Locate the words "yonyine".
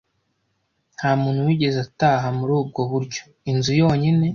3.81-4.25